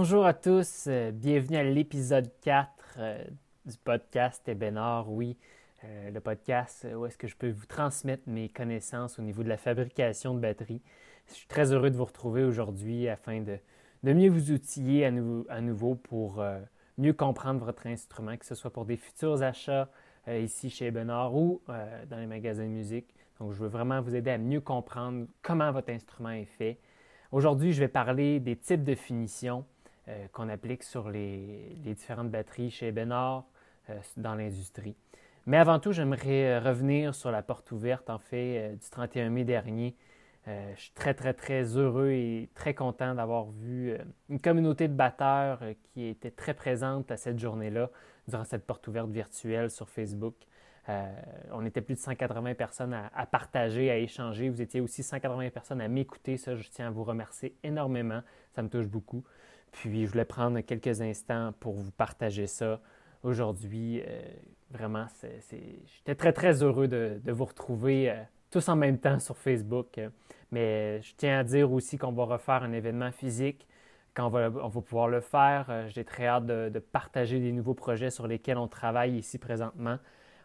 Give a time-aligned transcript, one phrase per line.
[0.00, 3.24] Bonjour à tous, euh, bienvenue à l'épisode 4 euh,
[3.66, 5.10] du podcast Ebenor.
[5.10, 5.36] Oui,
[5.82, 9.48] euh, le podcast où est-ce que je peux vous transmettre mes connaissances au niveau de
[9.48, 10.82] la fabrication de batteries.
[11.26, 13.58] Je suis très heureux de vous retrouver aujourd'hui afin de,
[14.04, 16.44] mieux vous outiller à, nouveau pour
[16.96, 19.88] mieux comprendre votre instrument, que ce soit pour des futurs achats
[20.28, 23.12] ici chez Ebenor ou dans les magasins de musique.
[23.40, 26.78] Donc, je veux vraiment vous aider à mieux comprendre comment votre instrument est fait
[27.30, 29.66] Aujourd'hui, je vais parler des types de finitions
[30.08, 33.44] euh, qu'on applique sur les, différentes batteries chez Benor
[33.90, 34.96] euh, dans l'industrie.
[35.44, 39.44] Mais avant tout, j'aimerais euh, revenir sur la porte ouverte, en fait, du 31 mai
[39.44, 39.94] dernier.
[40.46, 43.98] je suis très, très, très heureux et très content d'avoir vu
[44.30, 45.60] une communauté de batteurs
[45.92, 47.90] qui était très présente à cette journée-là
[48.28, 50.36] durant cette porte ouverte virtuelle sur Facebook.
[51.52, 54.48] On était plus de 180 personnes à, partager, à échanger.
[54.48, 56.38] Vous étiez aussi 180 personnes à m'écouter.
[56.38, 58.22] Ça, je tiens à vous remercier énormément.
[58.54, 59.22] Ça me touche beaucoup.
[59.72, 62.80] Puis, je voulais prendre quelques instants pour vous partager ça
[63.22, 64.02] aujourd'hui.
[64.06, 64.20] Euh,
[64.70, 65.06] vraiment,
[65.50, 68.14] j'étais très, très heureux de, vous retrouver euh,
[68.50, 70.00] tous en même temps sur Facebook.
[70.50, 73.66] mais je tiens à dire aussi qu'on va refaire un événement physique
[74.14, 75.86] quand on va, pouvoir le faire.
[75.88, 79.98] J'ai très hâte de, partager des nouveaux projets sur lesquels on travaille ici présentement.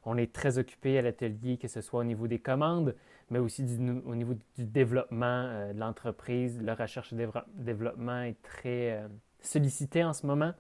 [0.06, 2.94] On est très occupé à l'atelier, que ce soit au niveau des commandes,
[3.34, 3.64] mais aussi
[4.06, 6.62] au niveau du développement euh, de l'entreprise.
[6.62, 9.08] La recherche et développement est très euh,
[9.42, 10.54] sollicité en ce moment.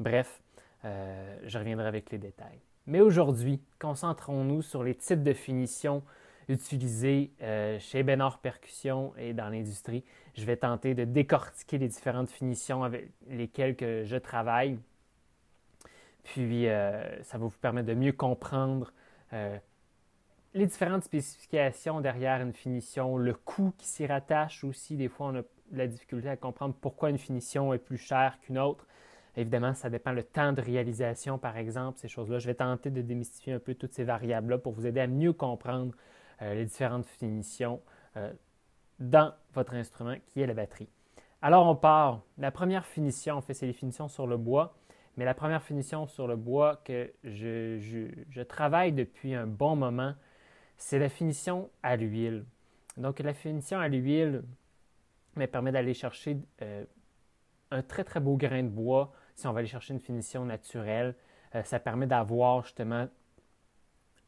[0.00, 0.42] Bref,
[0.84, 2.60] euh, je reviendrai avec les détails.
[2.86, 6.02] Mais aujourd'hui, concentrons-nous sur les types de finitions
[6.48, 7.32] utilisées
[7.80, 10.04] chez Benor Percussion et dans l'industrie.
[10.36, 14.78] Je vais tenter de décortiquer les différentes finitions avec lesquelles je travaille
[16.26, 18.92] puis, euh, ça va vous permettre de mieux comprendre
[19.32, 19.56] euh,
[20.56, 24.96] les différentes spécifications derrière une finition, le coût qui s'y rattache aussi.
[24.96, 28.58] Des fois, on a la difficulté à comprendre pourquoi une finition est plus chère qu'une
[28.58, 28.86] autre.
[29.36, 32.38] Évidemment, ça dépend le temps de réalisation, par exemple, ces choses-là.
[32.38, 35.34] Je vais tenter de démystifier un peu toutes ces variables-là pour vous aider à mieux
[35.34, 35.94] comprendre
[36.40, 37.80] euh, les différentes finitions
[38.98, 40.88] dans votre instrument qui est la batterie.
[41.42, 42.22] Alors, on part.
[42.38, 44.74] La première finition, en fait, c'est les finitions sur le bois.
[45.16, 50.14] Mais la première finition sur le bois que je, travaille depuis un bon moment,
[50.76, 52.44] c'est la finition à l'huile.
[52.96, 54.42] Donc la finition à l'huile
[55.36, 56.84] me permet d'aller chercher euh,
[57.70, 61.14] un très très beau grain de bois si on va aller chercher une finition naturelle.
[61.54, 63.08] Euh, ça permet d'avoir justement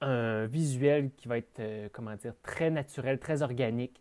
[0.01, 4.01] un visuel qui va être, euh, comment dire, très naturel, très organique,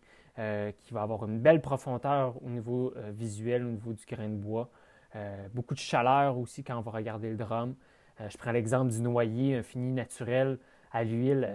[0.78, 4.70] qui va avoir une belle profondeur au niveau visuel, au niveau du grain de bois.
[5.52, 7.74] Beaucoup de chaleur aussi quand on va regarder le drum.
[8.20, 10.60] Je prends l'exemple du noyer, un fini naturel
[10.92, 11.52] à l'huile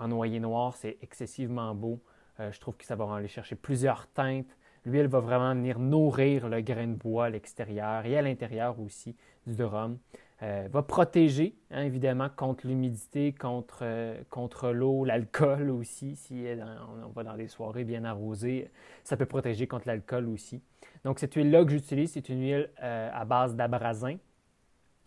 [0.00, 2.00] en noyer noir, c'est excessivement beau.
[2.38, 4.56] je trouve que ça va aller chercher plusieurs teintes.
[4.84, 9.16] L'huile va vraiment venir nourrir le grain de bois à l'extérieur et à l'intérieur aussi
[9.46, 9.98] du drum.
[10.40, 13.84] va protéger, hein, évidemment, contre l'humidité, contre,
[14.30, 16.14] contre l'eau, l'alcool aussi.
[16.14, 16.46] Si
[17.04, 18.70] on, va dans des soirées bien arrosées,
[19.02, 20.62] ça peut protéger contre l'alcool aussi.
[21.04, 24.16] Donc, cette huile-là que j'utilise, c'est une huile euh, à base d'abrasin,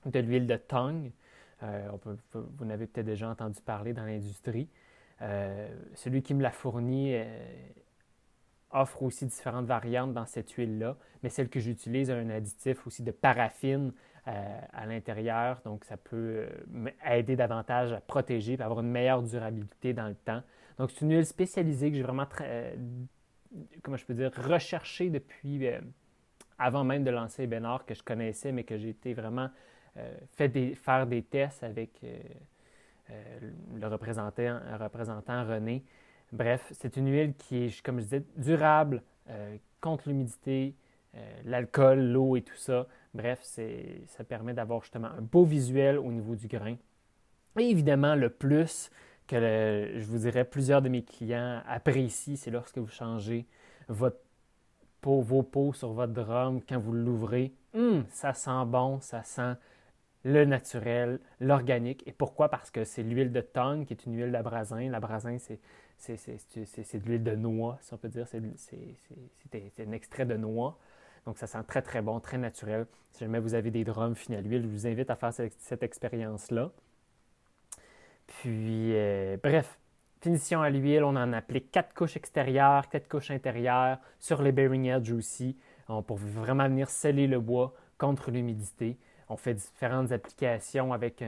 [0.05, 0.55] de l'huile de
[1.64, 1.90] Euh,
[2.34, 4.70] vous en avez peut-être déjà entendu parler dans l'industrie.
[5.22, 7.16] Euh, celui qui me l'a fourni
[8.72, 13.03] offre aussi différentes variantes dans cette huile-là, mais celle que j'utilise a un additif aussi
[13.03, 13.92] de paraffine
[14.25, 16.47] à l'intérieur, donc ça peut
[17.03, 20.44] aider davantage à protéger et avoir une meilleure durabilité dans le temps.
[20.78, 22.28] Donc c'est une huile spécialisée que j'ai vraiment
[23.84, 25.80] comment je peux dire, recherché depuis euh,
[26.58, 29.47] avant même de lancer Bénard, que je connaissais, mais que j'ai été vraiment euh,
[30.31, 33.39] fait des, faire des tests avec euh,
[33.75, 35.83] le représentant, représentant René.
[36.31, 39.01] Bref, c'est une huile qui est, comme je disais, durable,
[39.81, 40.75] contre l'humidité,
[41.43, 42.85] l'alcool, l'eau et tout ça.
[43.14, 46.75] Bref, ça permet d'avoir justement un beau visuel au niveau du grain.
[47.58, 48.91] Et évidemment, le plus,
[49.29, 53.46] que je vous dirais plusieurs de mes clients apprécient, c'est lorsque vous changez
[53.87, 54.17] votre
[55.02, 59.53] vos peaux sur votre drum, quand vous l'ouvrez, hum, ça sent bon, ça sent
[60.23, 62.03] le naturel, l'organique.
[62.05, 62.49] Et pourquoi?
[62.49, 64.89] Parce que c'est l'huile de tongue qui est une huile d'abrasin.
[64.89, 65.59] L'abrasin, c'est,
[65.97, 68.27] c'est, de l'huile de noix, si on peut dire.
[68.27, 68.41] C'est,
[69.79, 70.77] un extrait de noix.
[71.25, 72.85] Donc, ça sent très, très bon, très naturel.
[73.11, 75.83] Si jamais vous avez des drums finis à l'huile, je vous invite à faire cette
[75.83, 76.71] expérience-là.
[78.27, 79.79] Puis, euh, bref,
[80.21, 84.85] finition à l'huile, on en applique quatre couches extérieures, quatre couches intérieures, sur les bearing
[84.85, 85.57] edge aussi,
[85.87, 88.97] pour vraiment venir sceller le bois contre l'humidité.
[89.29, 91.23] On fait différentes applications avec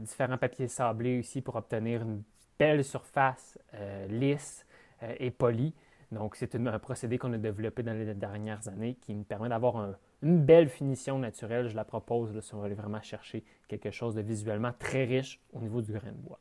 [0.00, 2.22] différents papiers sablés aussi pour obtenir une
[2.58, 4.66] belle surface euh, lisse
[5.02, 5.74] euh, et polie.
[6.12, 9.94] Donc, c'est un procédé qu'on a développé dans les dernières années qui me permet d'avoir
[10.22, 11.68] une belle finition naturelle.
[11.68, 15.58] Je la propose si on veut vraiment chercher quelque chose de visuellement très riche au
[15.58, 16.38] niveau du grain de bois.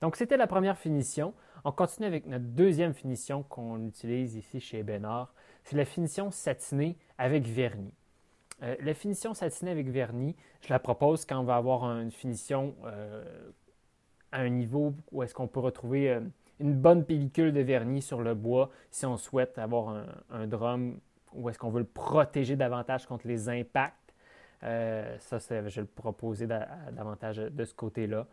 [0.00, 1.34] Donc, c'était la première finition.
[1.64, 5.34] On continue avec notre deuxième finition qu'on utilise ici chez Bénard.
[5.64, 7.92] C'est la finition satinée avec vernis.
[8.62, 12.74] Euh, la finition satinée avec vernis, je la propose quand on va avoir une finition
[12.84, 13.50] euh,
[14.32, 16.20] à un niveau où est-ce qu'on peut retrouver euh,
[16.58, 20.98] une bonne pellicule de vernis sur le bois si on souhaite avoir un, drum
[21.34, 24.14] ou est-ce qu'on veut le protéger davantage contre les impacts.
[24.62, 28.26] Ça, je vais le proposer davantage de ce côté-là.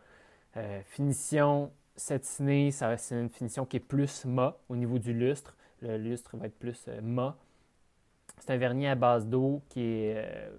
[0.85, 5.57] Finition satinée, c'est une finition qui est plus mat au niveau du lustre.
[5.81, 7.35] Le lustre va être plus mat.
[8.39, 10.51] C'est un vernis à base d'eau qui est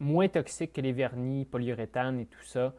[0.00, 2.74] moins toxique que les vernis polyuréthane et tout ça.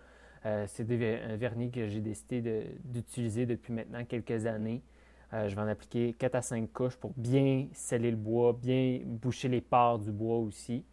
[0.46, 0.84] Euh, c'est
[1.24, 4.82] un vernis que j'ai décidé d'utiliser depuis maintenant quelques années.
[5.34, 9.00] Euh, je vais en appliquer 4 à 5 couches pour bien sceller le bois, bien
[9.06, 10.84] boucher les pores du bois aussi.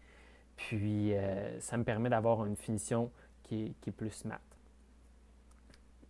[0.56, 3.10] Puis euh, ça me permet d'avoir une finition
[3.42, 4.40] qui est, plus mat.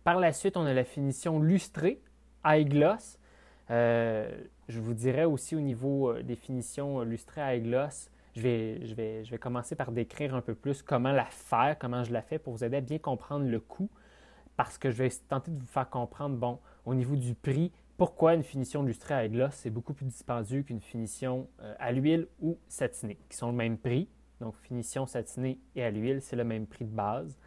[0.03, 2.01] Par la suite, on a la finition lustrée,
[2.45, 3.17] high gloss.
[4.69, 9.25] Je vous dirais aussi au niveau des finitions lustrées high gloss, je vais, je, vais,
[9.25, 12.39] je vais commencer par décrire un peu plus comment la faire, comment je la fais
[12.39, 13.89] pour vous aider à bien comprendre le coût,
[14.55, 18.33] parce que je vais tenter de vous faire comprendre, bon, au niveau du prix, pourquoi
[18.33, 22.57] une finition lustrée à gloss, c'est beaucoup plus dispendieux qu'une finition euh, à l'huile ou
[22.69, 24.07] satinée, qui sont le même prix.
[24.39, 27.37] Donc, finition satinée et à l'huile, c'est le même prix de base.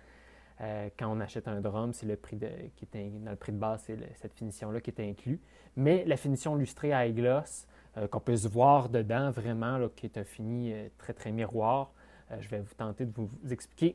[0.63, 3.53] Euh, quand on achète un drum, c'est le prix de, qui est dans le prix
[3.53, 5.41] de base, c'est cette finition-là qui est inclus.
[5.77, 7.67] Mais la finition lustrée gloss,
[7.97, 11.93] euh, qu'on peut se voir dedans vraiment, qui est un fini euh, très, très miroir.
[12.41, 13.95] Je vais vous tenter de vous, expliquer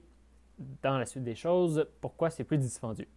[0.83, 3.07] dans la suite des choses pourquoi c'est plus dispendieux.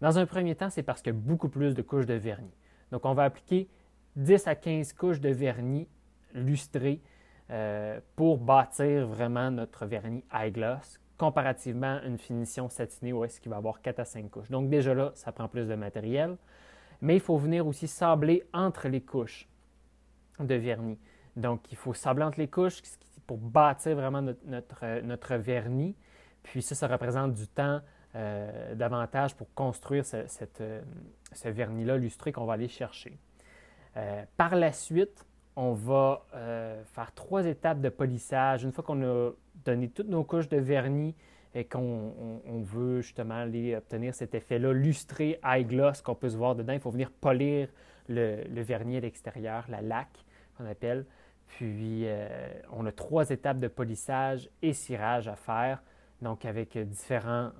[0.00, 2.56] Dans un premier temps, c'est parce qu'il y a beaucoup plus de couches de vernis.
[2.90, 3.68] Donc, on va appliquer
[4.16, 5.86] 10 à 15 couches de vernis
[6.32, 7.00] lustré
[8.16, 13.56] pour bâtir vraiment notre vernis high gloss, comparativement une finition satinée où est-ce qu'il va
[13.56, 14.50] avoir 4 à 5 couches.
[14.50, 16.36] Donc, déjà là, ça prend plus de matériel.
[17.00, 19.48] Mais il faut venir aussi sabler entre les couches
[20.40, 20.98] de vernis.
[21.36, 22.82] Donc, il faut sabler entre les couches
[23.26, 25.96] pour bâtir vraiment notre, notre, vernis.
[26.42, 27.80] Puis ça, ça représente du temps
[28.14, 30.26] euh, davantage pour construire euh,
[31.32, 33.18] ce vernis-là lustré qu'on va aller chercher.
[33.96, 35.24] Euh, par la suite,
[35.56, 36.24] on va
[36.84, 38.64] faire trois étapes de polissage.
[38.64, 39.30] Une fois qu'on a
[39.64, 41.14] donné toutes nos couches de vernis
[41.54, 46.56] et qu'on veut justement aller obtenir cet effet-là lustré, high gloss qu'on peut se voir
[46.56, 47.68] dedans, il faut venir polir
[48.08, 50.24] le, vernis à l'extérieur, la laque
[50.56, 51.06] qu'on appelle.
[51.46, 52.28] Puis, euh,
[52.72, 55.82] on a trois étapes de polissage et cirage à faire,
[56.22, 57.50] donc avec différents,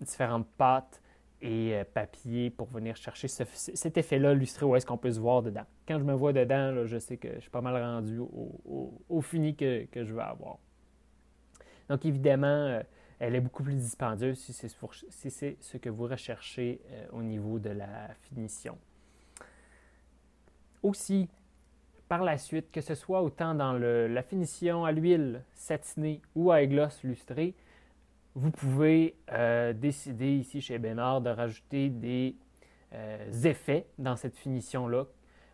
[0.00, 1.00] différentes pâtes
[1.40, 5.42] et euh, papier pour venir chercher cet effet-là lustré où est-ce qu'on peut se voir
[5.42, 5.64] dedans.
[5.86, 9.54] Quand je me vois dedans, je sais que je suis pas mal rendu au, fini
[9.54, 10.58] que, je veux avoir.
[11.88, 12.82] Donc, évidemment, euh,
[13.18, 16.80] elle est beaucoup plus dispendieuse si c'est ce que vous recherchez
[17.12, 18.78] au niveau de la finition.
[20.82, 21.28] Aussi,
[22.08, 26.64] par la suite, que ce soit autant dans la finition à l'huile satinée ou à
[26.64, 27.54] gloss lustré,
[28.34, 32.36] vous pouvez euh, décider ici chez Bénard de rajouter des
[32.92, 35.06] euh, effets dans cette finition-là.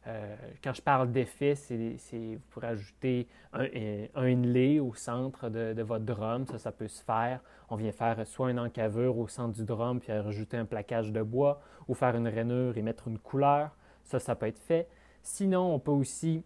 [0.07, 3.67] Euh, quand je parle d'effets, c'est, vous pourrez ajouter un,
[4.15, 6.47] un, inlay au centre de, votre drum.
[6.47, 7.41] Ça, ça peut se faire.
[7.71, 11.23] On vient faire soit une encavure au centre du drum puis rajouter un plaquage de
[11.23, 13.71] bois ou faire une rainure et mettre une couleur.
[14.03, 14.89] Ça, ça peut être fait.
[15.23, 16.45] Sinon, on peut aussi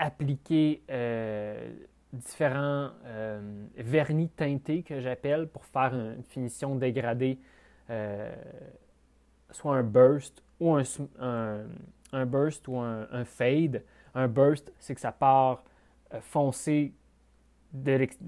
[0.00, 1.72] appliquer euh,
[2.12, 7.38] différents euh, vernis teintés que j'appelle pour faire une finition dégradée,
[7.90, 8.34] euh,
[9.50, 11.64] soit un burst ou un,
[12.12, 13.82] burst ou un, fade.
[14.14, 15.64] Un burst, c'est que ça part
[16.20, 16.94] foncé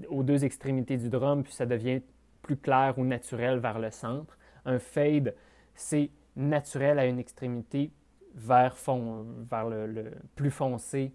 [0.09, 2.01] aux deux extrémités du drum, puis ça devient
[2.41, 4.37] plus clair ou naturel vers le centre.
[4.65, 5.35] Un fade,
[5.75, 7.91] c'est naturel à une extrémité,
[8.35, 11.13] vers, fond, vers le, plus foncé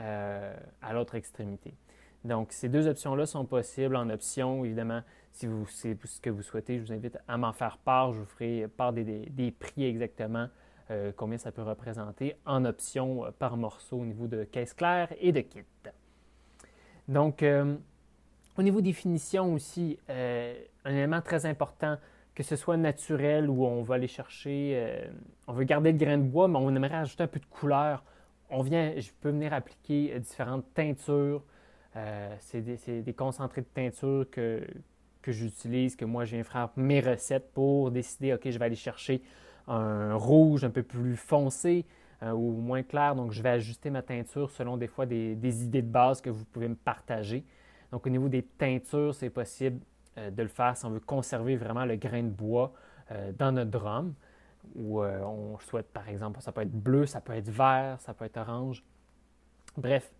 [0.00, 1.74] euh, à l'autre extrémité.
[2.24, 3.96] Donc, ces deux options-là sont possibles.
[3.96, 7.52] En option, évidemment, si vous, c'est ce que vous souhaitez, je vous invite à m'en
[7.52, 8.12] faire part.
[8.12, 10.48] Je vous ferai part des, prix exactement,
[10.90, 15.12] euh, combien ça peut représenter en option euh, par morceau au niveau de caisse claire
[15.20, 15.64] et de kit.
[17.08, 17.42] Donc,
[18.58, 21.96] au niveau des finitions aussi, un élément très important,
[22.38, 25.10] que ce soit naturel ou on va aller chercher, euh,
[25.48, 28.04] on veut garder le grain de bois, mais on aimerait ajouter un peu de couleur.
[28.48, 31.42] On vient, je peux venir appliquer euh, différentes teintures.
[31.96, 34.64] Euh, c'est des, concentrés de teinture que,
[35.20, 38.76] que j'utilise, que moi je viens faire mes recettes pour décider, OK, je vais aller
[38.76, 39.20] chercher
[39.68, 41.84] un rouge un peu plus foncé,
[42.22, 43.14] ou moins clair.
[43.14, 46.44] Donc, je vais ajuster ma teinture selon des fois des, idées de base que vous
[46.44, 47.44] pouvez me partager.
[47.92, 49.80] Donc, au niveau des teintures, c'est possible
[50.16, 52.72] de le faire si on veut conserver vraiment le grain de bois
[53.38, 54.14] dans notre drum.
[54.74, 58.24] Ou on souhaite, par exemple, ça peut être bleu, ça peut être vert, ça peut
[58.24, 58.82] être orange.
[59.76, 60.12] Bref,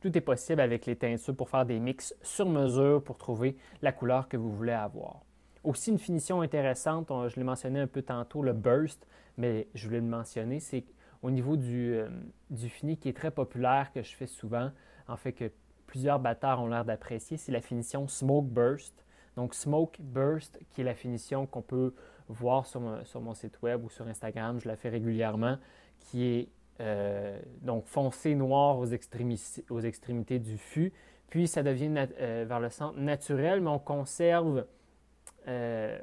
[0.00, 3.92] tout est possible avec les teintures pour faire des mix sur mesure pour trouver la
[3.92, 5.22] couleur que vous voulez avoir.
[5.68, 9.06] Aussi, une finition intéressante, je l'ai mentionné un peu tantôt, le burst,
[9.36, 10.82] mais je voulais le mentionner, c'est
[11.20, 12.08] au niveau du, euh,
[12.48, 14.70] du, fini qui est très populaire, que je fais souvent,
[15.08, 15.52] en fait que
[15.86, 19.04] plusieurs batteurs ont l'air d'apprécier, c'est la finition Smoke Burst.
[19.36, 21.92] Donc, Smoke Burst, qui est la finition qu'on peut
[22.30, 25.58] voir sur sur mon, site web ou sur Instagram, je la fais régulièrement,
[26.00, 26.48] qui est
[26.80, 30.94] euh, donc foncé noir aux, extrémités, du fût.
[31.28, 34.64] Puis ça devient euh, vers le centre naturel, mais on conserve
[35.46, 35.98] euh,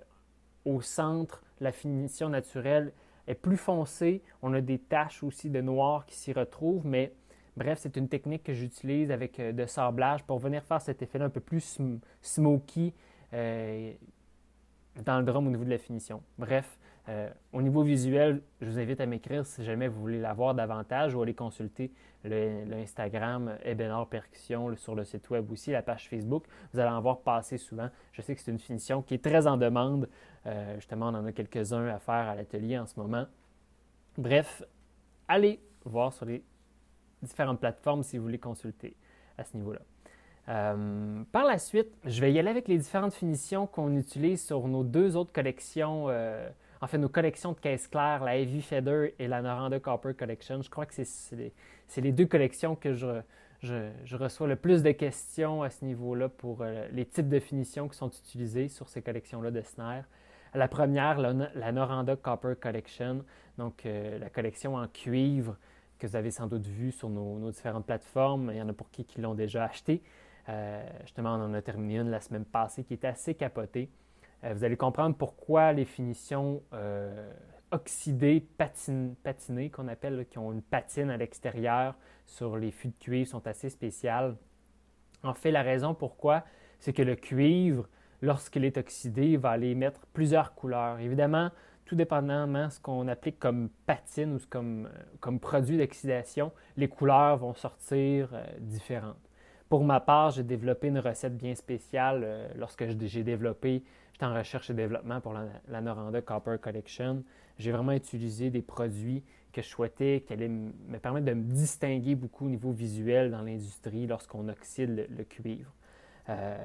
[0.66, 2.92] au centre la finition naturelle
[3.28, 4.22] est plus foncée.
[4.42, 7.14] On a des taches aussi de noir qui s'y retrouvent, mais
[7.58, 11.30] bref, c'est une technique que j'utilise avec de sablage pour venir faire cet effet-là un
[11.30, 11.80] peu plus
[12.22, 12.94] smoky
[13.32, 16.22] dans le drum au niveau de la finition.
[16.38, 16.78] Bref,
[17.08, 20.56] euh, au niveau visuel, je vous invite à m'écrire si jamais vous voulez la voir
[20.56, 21.92] davantage ou aller consulter
[22.24, 26.46] l'Instagram Ebenor Percussion sur le site web aussi, la page Facebook.
[26.74, 27.90] Vous allez en voir passer souvent.
[28.12, 30.10] Je sais que c'est une finition qui est très en demande.
[30.48, 33.26] Euh, justement, on en a quelques-uns à faire à l'atelier en ce moment.
[34.18, 34.64] Bref,
[35.28, 36.44] allez voir sur les
[37.22, 38.96] différentes plateformes si vous voulez consulter
[39.38, 39.82] à ce niveau-là.
[40.48, 44.68] Euh, par la suite, je vais y aller avec les différentes finitions qu'on utilise sur
[44.68, 46.08] nos deux autres collections
[46.82, 50.62] en fait, nos collections de caisses claires, la Heavy Feather et la Noranda Copper Collection,
[50.62, 55.70] je crois que c'est les, deux collections que je, reçois le plus de questions à
[55.70, 59.62] ce niveau-là pour euh, les types de finitions qui sont utilisées sur ces collections-là de
[59.62, 60.04] snare.
[60.54, 63.26] La première, la, Noranda Copper Collection,
[63.58, 65.58] donc euh, la collection en cuivre
[66.00, 68.52] que vous avez sans doute vue sur nos, différentes plateformes.
[68.54, 70.02] Il y en a pour qui qui l'ont déjà acheté.
[70.48, 73.90] Euh, justement, on en a terminé une la semaine passée qui était assez capotée.
[74.46, 77.32] Euh, vous allez comprendre pourquoi les finitions euh,
[77.72, 83.30] oxydées, patinées, qu'on appelle, qui ont une patine à l'extérieur sur les fûts de cuivre,
[83.30, 84.36] sont assez spéciales.
[85.24, 86.44] En fait, la raison pourquoi,
[86.80, 87.90] c'est que le cuivre,
[88.22, 91.00] lorsqu'il est oxydé, va aller émettre plusieurs couleurs.
[91.00, 91.50] Évidemment,
[91.86, 94.88] tout dépendamment de ce qu'on applique comme patine ou euh,
[95.20, 99.25] comme produit d'oxydation, les couleurs vont sortir différentes.
[99.70, 103.84] Pour ma part, j'ai développé une recette bien spéciale lorsque j'ai développé
[104.16, 107.22] J'étais en recherche et développement pour la, Noranda Copper Collection.
[107.58, 112.16] J'ai vraiment utilisé des produits que je souhaitais qui allaient me permettre de me distinguer
[112.16, 115.70] beaucoup au niveau visuel dans l'industrie lorsqu'on oxyde le, cuivre.
[116.30, 116.58] Euh,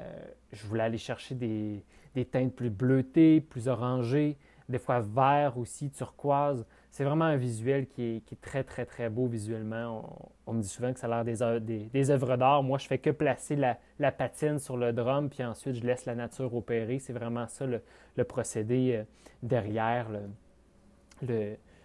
[0.52, 1.83] je voulais aller chercher des,
[2.14, 4.37] des, teintes plus bleutées, plus orangées,
[4.69, 6.64] des fois vert aussi, turquoise.
[6.90, 10.32] C'est vraiment un visuel qui est, très, très, très beau visuellement.
[10.47, 12.64] On, me dit souvent que ça a l'air des, œuvres d'art.
[12.64, 16.16] Moi, je fais que placer la, patine sur le drum, puis ensuite, je laisse la
[16.16, 16.99] nature opérer.
[16.99, 19.04] C'est vraiment ça le, procédé euh,
[19.42, 20.09] derrière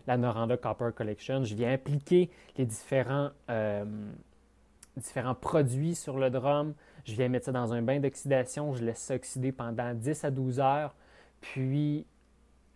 [0.07, 1.43] la Noranda Copper Collection.
[1.43, 3.85] Je viens appliquer les différents, euh,
[4.97, 6.73] différents produits sur le drum.
[7.05, 8.73] Je viens mettre ça dans un bain d'oxydation.
[8.73, 10.95] Je laisse ça oxyder pendant 10 à 12 heures.
[11.41, 12.07] Puis,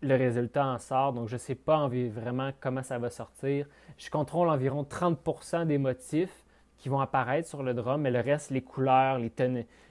[0.02, 1.14] le résultat en sort.
[1.14, 3.68] Donc, je ne sais pas vraiment comment ça va sortir.
[3.98, 6.44] Je contrôle environ 30% des motifs
[6.78, 9.32] qui vont apparaître sur le drum, mais le reste, les couleurs, les,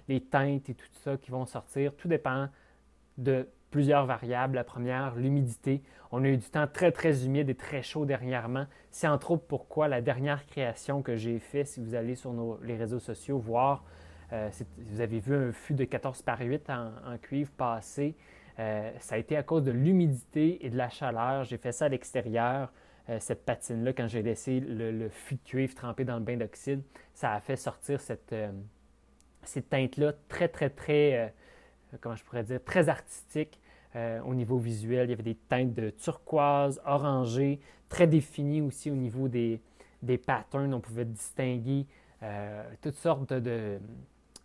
[0.08, 2.48] les teintes et tout ça qui vont sortir, tout dépend
[3.18, 4.54] de plusieurs variables.
[4.54, 5.82] La première, l'humidité.
[6.10, 8.66] On a eu du temps très, très humide et très chaud dernièrement.
[8.90, 12.76] C'est entre autres pourquoi la dernière création que j'ai faite, si vous allez sur les
[12.76, 13.84] réseaux sociaux voir,
[14.32, 14.48] euh,
[14.78, 18.14] vous avez vu un fût de 14 par 8 en, en cuivre passé.
[18.58, 21.44] Euh, ça a été à cause de l'humidité et de la chaleur.
[21.44, 22.72] J'ai fait ça à l'extérieur,
[23.08, 26.82] euh, cette patine-là, quand j'ai laissé le, fût de cuivre trempé dans le bain d'oxyde.
[27.14, 28.50] Ça a fait sortir cette, euh,
[29.42, 31.32] cette teinte-là très, très, très,
[32.00, 33.60] comment je pourrais dire, très artistique
[33.94, 35.06] au niveau visuel.
[35.06, 39.60] Il y avait des teintes de turquoise, orangé, très définies aussi au niveau des,
[40.02, 40.74] des patterns.
[40.74, 41.86] On pouvait distinguer
[42.82, 43.80] toutes sortes de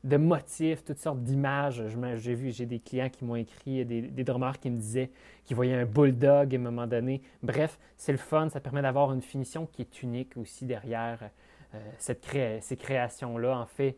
[0.04, 1.84] motifs, toutes sortes d'images.
[2.18, 5.12] J'ai vu, j'ai des clients qui m'ont écrit, des, des drummers qui me disaient
[5.46, 7.22] qu'ils voyaient un bulldog à un moment donné.
[7.42, 11.30] Bref, c'est le fun, ça permet d'avoir une finition qui est unique aussi derrière
[11.74, 12.26] euh, cette
[12.62, 13.58] ces créations-là.
[13.58, 13.98] En fait,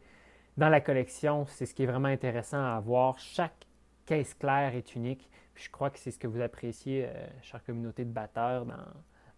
[0.58, 3.20] dans la collection, c'est ce qui est vraiment intéressant à voir.
[3.20, 3.66] Chaque
[4.06, 5.30] caisse claire est unique.
[5.56, 8.76] je crois que c'est ce que vous appréciez, euh, chère communauté de batteurs, dans,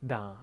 [0.02, 0.36] dans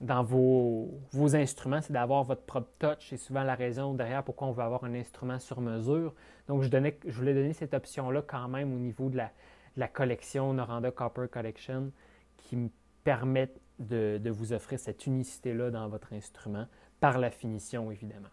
[0.00, 0.88] dans vos,
[1.34, 3.08] instruments, c'est d'avoir votre propre touch.
[3.10, 6.14] C'est souvent la raison derrière pourquoi on veut avoir un instrument sur mesure.
[6.48, 10.52] Donc, je, donnais, je voulais donner cette option-là quand même au niveau de la, collection
[10.54, 11.92] Noranda Copper Collection
[12.36, 12.68] qui me
[13.04, 16.66] permet de, vous offrir cette unicité-là dans votre instrument
[16.98, 18.28] par la finition, évidemment.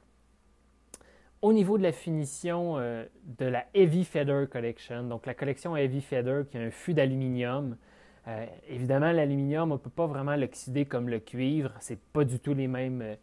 [1.41, 6.01] Au niveau de la finition euh, de la Heavy Feather Collection, donc la collection Heavy
[6.01, 7.77] Feather qui a un fût d'aluminium,
[8.27, 11.71] euh, évidemment, l'aluminium, on ne peut pas vraiment l'oxyder comme le cuivre.
[11.79, 13.15] Ce n'est pas du tout les mêmes, euh,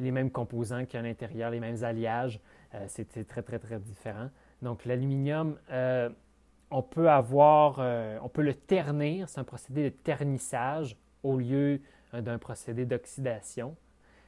[0.00, 2.40] les mêmes composants qu'il y a à l'intérieur, les mêmes alliages.
[2.88, 4.30] c'est très, très, très différent.
[4.62, 5.56] Donc, l'aluminium,
[6.70, 7.78] on peut avoir,
[8.22, 9.28] on peut le ternir.
[9.28, 11.80] C'est un procédé de ternissage au lieu
[12.14, 13.76] euh, d'un procédé d'oxydation.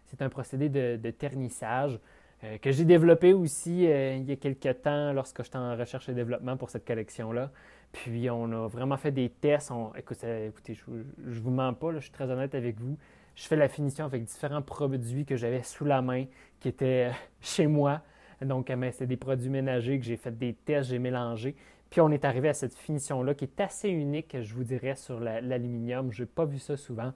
[0.06, 1.99] C'est un procédé de, ternissage
[2.44, 6.08] euh, que j'ai développé aussi euh, il y a quelques temps lorsque j'étais en recherche
[6.08, 7.50] et développement pour cette collection-là.
[7.92, 9.73] Puis on a vraiment fait des tests.
[9.97, 12.97] écoutez, je ne vous mens pas, je suis très honnête avec vous.
[13.35, 16.26] Je fais la finition avec différents produits que j'avais sous la main,
[16.61, 18.02] qui étaient chez moi.
[18.42, 21.54] Donc, c'est des produits ménagers que j'ai fait des tests, j'ai mélangé.
[21.90, 25.18] Puis on est arrivé à cette finition-là qui est assez unique, je vous dirais, sur
[25.18, 26.12] l'aluminium.
[26.12, 27.12] je n'ai pas vu ça souvent.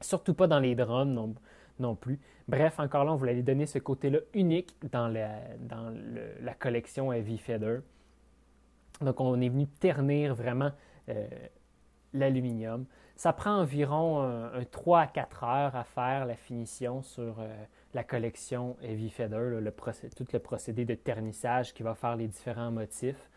[0.00, 1.34] Surtout pas dans les drums
[1.80, 2.20] non, plus.
[2.48, 5.40] Bref, encore là, on voulait lui donner ce côté-là unique dans, la,
[6.40, 7.80] la collection Heavy Feather.
[9.00, 10.72] Donc, on est venu ternir vraiment
[11.08, 11.26] euh,
[12.12, 12.86] l'aluminium.
[13.16, 17.48] Ça prend environ un, 3 à 4 heures à faire la finition sur euh,
[17.92, 19.60] la collection Heavy Feather,
[20.16, 23.28] tout le procédé de ternissage qui va faire les différents motifs.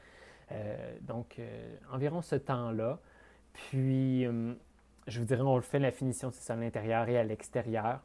[0.51, 1.39] Euh, donc,
[1.91, 2.99] environ ce temps-là.
[3.53, 4.53] Puis, euh,
[5.07, 8.01] je vous dirais, on le fait la finition, c'est ça, à l'intérieur et à l'extérieur.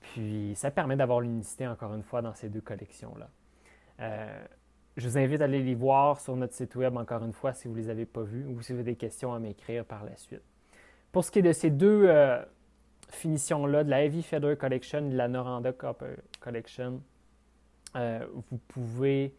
[0.00, 3.30] Puis, ça permet d'avoir l'unicité, encore une fois, dans ces deux collections-là.
[4.96, 7.68] Je vous invite à aller les voir sur notre site web, encore une fois, si
[7.68, 10.04] vous ne les avez pas vus, ou si vous avez des questions à m'écrire par
[10.04, 10.42] la suite.
[11.10, 12.08] Pour ce qui est de ces deux
[13.08, 17.00] finitions-là, de la Heavy Feather Collection et de la Noranda Copper Collection,
[17.94, 19.34] vous pouvez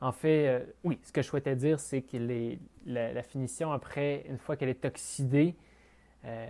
[0.00, 2.16] en fait, euh, oui, ce que je souhaitais dire, c'est que
[2.86, 5.56] la, finition, après, une fois qu'elle est oxydée,
[6.24, 6.46] euh,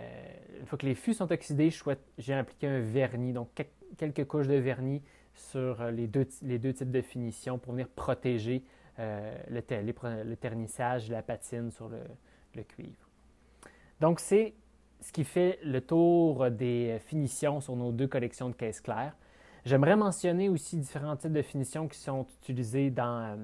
[0.59, 1.69] une fois que les fûts sont oxydés,
[2.17, 3.49] j'ai appliqué un vernis, donc
[3.97, 5.01] quelques couches de vernis
[5.37, 8.63] sur euh, les deux, types de finition pour venir protéger
[8.97, 13.07] le, le, ternissage, la patine sur le cuivre.
[13.99, 14.55] Donc, c'est
[15.01, 19.15] ce qui fait le tour des finitions sur nos deux collections de caisses claires.
[19.65, 23.37] J'aimerais mentionner aussi différents types de finitions qui sont utilisés dans,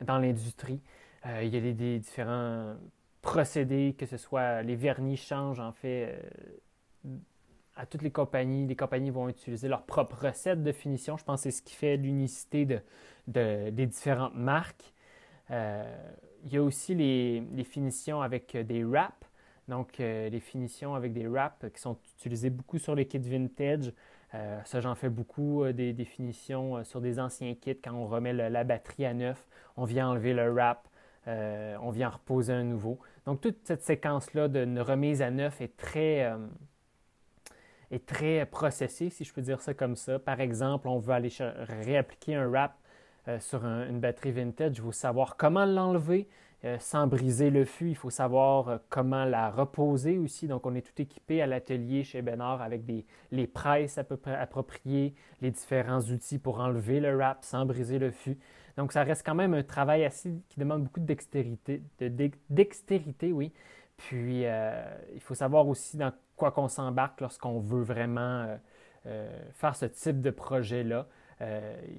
[0.00, 0.80] euh, l'industrie.
[1.26, 2.76] Euh, il y a des, différents
[3.22, 6.20] procédés, que ce soit les vernis changent en fait euh,
[7.86, 8.66] toutes les compagnies.
[8.66, 11.16] Les compagnies vont utiliser leur propre recette de finition.
[11.16, 12.80] Je pense que c'est ce qui fait l'unicité de,
[13.26, 14.92] des différentes marques.
[15.50, 19.14] il y a aussi les, finitions avec des wraps.
[19.68, 23.92] Donc, les finitions avec des wraps qui sont utilisées beaucoup sur les kits vintage.
[24.34, 27.76] Euh, ça, j'en fais beaucoup euh, des définitions euh, sur des anciens kits.
[27.76, 30.88] Quand on remet la batterie à neuf, on vient enlever le wrap,
[31.26, 32.98] on vient reposer un nouveau.
[33.26, 36.30] Donc, toute cette séquence-là de remise à neuf est très,
[37.98, 40.18] très processée, si je peux dire ça comme ça.
[40.18, 41.30] Par exemple, on veut aller
[41.82, 42.76] réappliquer un wrap
[43.38, 44.72] sur une batterie vintage.
[44.76, 46.28] Il faut savoir comment l'enlever,
[46.64, 47.90] euh, sans briser le fût.
[47.90, 50.48] Il faut savoir euh, comment la reposer aussi.
[50.48, 54.16] Donc, on est tout équipé à l'atelier chez Benard avec des, les presses à peu
[54.16, 58.38] près appropriées, les différents outils pour enlever le wrap sans briser le fût.
[58.78, 61.82] Donc, ça reste quand même un travail assez qui demande beaucoup de dextérité.
[61.98, 63.52] De, dextérité oui.
[63.98, 64.82] Puis, euh,
[65.14, 68.58] il faut savoir aussi dans quoi qu'on s'embarque lorsqu'on veut vraiment
[69.52, 71.06] faire ce type de projet-là.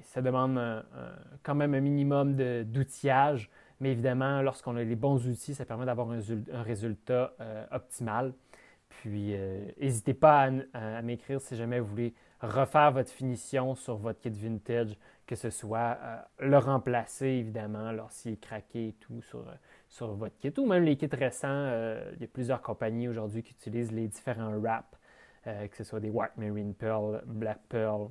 [0.02, 0.84] ça demande
[1.42, 3.50] quand même un minimum d'outillage.
[3.80, 8.32] Mais évidemment, lorsqu'on a les bons outils, ça permet d'avoir un, résultat euh, optimal.
[8.88, 14.20] Puis, euh, n'hésitez pas à, m'écrire si jamais vous voulez refaire votre finition sur votre
[14.20, 19.44] kit vintage, que ce soit euh, le remplacer, évidemment, lorsqu'il est craqué et tout sur,
[19.88, 21.66] sur votre kit, ou même les kits récents.
[22.14, 24.88] il y a plusieurs compagnies aujourd'hui qui utilisent les différents wraps,
[25.44, 28.10] que ce soit des White Marine Pearl, Black Pearl,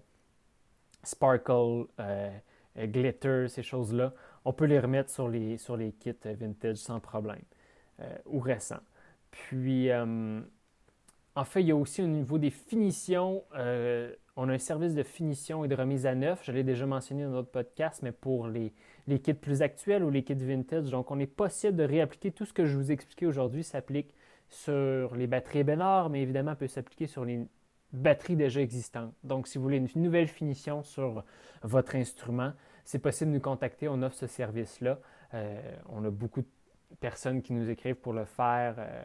[1.03, 1.85] Sparkle,
[2.77, 4.13] Glitter, ces choses-là
[4.45, 7.41] on peut les remettre sur les, sur les kits vintage sans problème
[7.99, 8.79] euh, ou récents.
[9.31, 10.39] Puis, euh,
[11.35, 14.93] en fait, il y a aussi au niveau des finitions, euh, on a un service
[14.93, 16.41] de finition et de remise à neuf.
[16.43, 18.73] Je l'ai déjà mentionné dans notre podcast, mais pour les,
[19.19, 22.53] kits plus actuels ou les kits vintage, donc on est possible de réappliquer tout ce
[22.53, 24.13] que je vous ai expliqué aujourd'hui s'applique
[24.49, 27.47] sur les batteries Benard, mais évidemment peut s'appliquer sur les
[27.93, 29.13] batteries déjà existantes.
[29.23, 31.23] Donc, si vous voulez une nouvelle finition sur
[31.63, 32.51] votre instrument,
[32.83, 33.87] c'est possible de nous contacter.
[33.87, 34.99] On offre ce service-là.
[35.33, 36.47] Euh, on a beaucoup de
[36.99, 39.03] personnes qui nous écrivent pour le faire euh,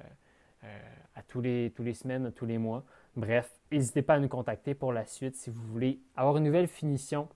[0.65, 0.79] euh,
[1.15, 2.85] à tous les, tous les semaines, à tous les mois.
[3.17, 6.69] Bref, n'hésitez pas à nous contacter pour la suite si vous voulez avoir une nouvelle
[6.69, 7.29] finition,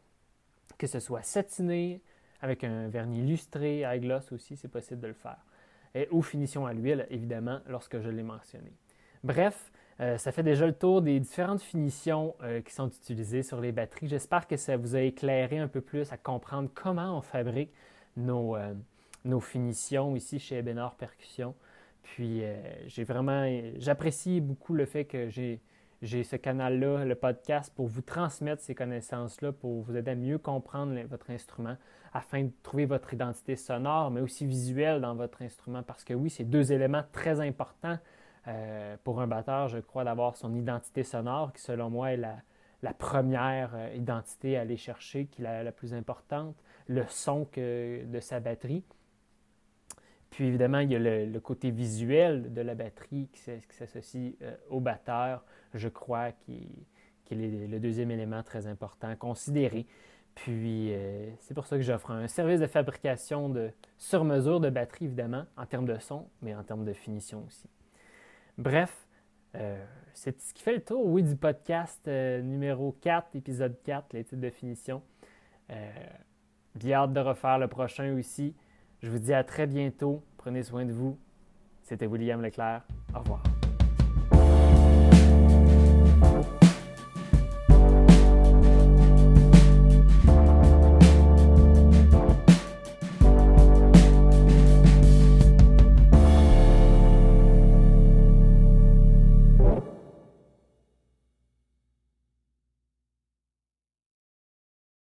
[0.79, 2.01] que ce soit satiné,
[2.41, 5.39] avec un vernis lustré, à gloss aussi, c'est possible de le faire.
[6.11, 8.73] Ou finition à l'huile, évidemment, lorsque je l'ai mentionné.
[9.23, 13.61] Bref, Euh, ça fait déjà le tour des différentes finitions euh, qui sont utilisées sur
[13.61, 14.09] les batteries.
[14.09, 17.71] J'espère que ça vous a éclairé un peu plus à comprendre comment on fabrique
[18.17, 18.75] nos, euh,
[19.25, 21.55] nos finitions ici chez Ebenor Percussion.
[22.05, 22.43] Puis
[22.87, 23.45] j'ai vraiment,
[23.79, 25.61] j'apprécie beaucoup le fait que j'ai,
[26.03, 31.01] ce canal-là, le podcast, pour vous transmettre ces connaissances-là, pour vous aider à mieux comprendre
[31.09, 31.77] votre instrument,
[32.13, 35.83] afin de trouver votre identité sonore, mais aussi visuelle dans votre instrument.
[35.83, 37.99] Parce que oui, c'est deux éléments très importants
[38.47, 42.93] euh, pour un batteur, je crois, d'avoir son identité sonore, qui selon moi est la,
[42.99, 46.55] première euh, identité à aller chercher, qui est la, plus importante,
[46.87, 48.85] le son de sa batterie.
[50.35, 54.81] Puis évidemment, il y a le, côté visuel de la batterie qui, s'associe euh, au
[54.81, 55.45] batteur,
[55.75, 56.69] je crois, qui,
[57.31, 59.87] est le deuxième élément très important à considérer.
[60.35, 60.93] Puis
[61.39, 65.45] c'est pour ça que j'offre un service de fabrication de sur mesure de batterie, évidemment,
[65.57, 67.69] en termes de son, mais en termes de finition aussi.
[68.59, 69.05] Bref,
[69.57, 74.13] euh, c'est ce qui fait le tour, oui, du podcast euh, numéro 4, épisode 4,
[74.13, 75.03] les titres de finition.
[75.71, 75.91] Euh,
[76.75, 78.55] bien hâte de refaire le prochain aussi.
[79.05, 80.25] Je vous dis à très bientôt.
[80.39, 81.19] Prenez soin de vous.
[81.83, 82.87] C'était William Leclerc.
[83.15, 83.43] Au revoir.